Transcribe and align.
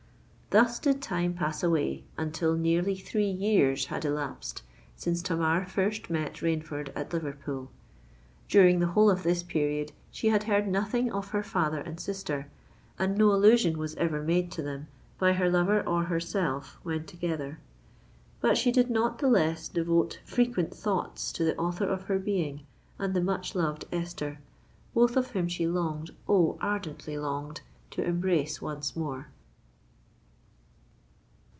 Thus 0.53 0.79
did 0.79 1.01
time 1.01 1.33
pass 1.33 1.63
away, 1.63 2.03
until 2.17 2.55
nearly 2.57 2.93
three 2.93 3.29
years 3.31 3.85
had 3.85 4.03
elapsed 4.03 4.63
since 4.97 5.21
Tamar 5.21 5.65
first 5.65 6.09
met 6.09 6.41
Rainford 6.41 6.91
at 6.93 7.13
Liverpool. 7.13 7.71
During 8.49 8.79
the 8.81 8.87
whole 8.87 9.09
of 9.09 9.23
this 9.23 9.43
period 9.43 9.93
she 10.11 10.27
had 10.27 10.43
heard 10.43 10.67
nothing 10.67 11.09
of 11.09 11.29
her 11.29 11.41
father 11.41 11.77
and 11.79 12.01
sister; 12.01 12.49
and 12.99 13.17
no 13.17 13.31
allusion 13.31 13.77
was 13.77 13.95
ever 13.95 14.21
made 14.21 14.51
to 14.51 14.61
them 14.61 14.87
by 15.17 15.31
her 15.31 15.49
lover 15.49 15.81
or 15.87 16.03
herself 16.03 16.77
when 16.83 17.05
together. 17.05 17.59
But 18.41 18.57
she 18.57 18.73
did 18.73 18.89
not 18.89 19.19
the 19.19 19.29
less 19.29 19.69
devote 19.69 20.19
frequent 20.25 20.73
thoughts 20.73 21.31
to 21.31 21.45
the 21.45 21.55
author 21.55 21.85
of 21.85 22.01
her 22.07 22.19
being 22.19 22.67
and 22.99 23.13
the 23.13 23.21
much 23.21 23.55
loved 23.55 23.85
Esther, 23.93 24.39
both 24.93 25.15
of 25.15 25.31
whom 25.31 25.47
she 25.47 25.65
longed—oh! 25.65 26.57
ardently 26.59 27.17
longed 27.17 27.61
to 27.91 28.03
embrace 28.03 28.61
once 28.61 28.97
more. 28.97 29.29